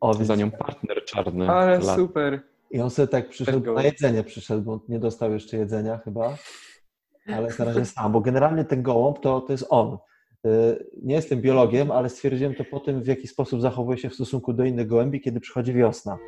O, 0.00 0.14
Za 0.14 0.36
nią 0.36 0.50
partner 0.50 1.04
czarny. 1.04 1.50
Ale 1.50 1.78
lat. 1.78 1.96
super. 1.96 2.40
I 2.70 2.80
on 2.80 2.90
sobie 2.90 3.08
tak 3.08 3.28
przyszedł, 3.28 3.72
na 3.74 3.82
jedzenie 3.82 4.24
przyszedł, 4.24 4.62
bo 4.62 4.80
nie 4.88 4.98
dostał 4.98 5.32
jeszcze 5.32 5.56
jedzenia 5.56 5.98
chyba, 5.98 6.36
ale 7.26 7.46
jest 7.46 7.58
na 7.58 7.64
razie 7.64 7.84
sam, 7.84 8.12
bo 8.12 8.20
generalnie 8.20 8.64
ten 8.64 8.82
gołąb 8.82 9.20
to, 9.20 9.40
to 9.40 9.52
jest 9.52 9.66
on. 9.70 9.98
Y, 10.46 10.86
Nie 11.02 11.14
jestem 11.14 11.40
biologiem, 11.40 11.90
ale 11.90 12.08
stwierdziłem 12.08 12.54
to 12.54 12.64
po 12.64 12.80
tym, 12.80 13.02
w 13.02 13.06
jaki 13.06 13.28
sposób 13.28 13.60
zachowuje 13.60 13.98
się 13.98 14.10
w 14.10 14.14
stosunku 14.14 14.52
do 14.52 14.64
innych 14.64 14.86
gołębi, 14.86 15.20
kiedy 15.20 15.40
przychodzi 15.40 15.72
wiosna. 15.72 16.18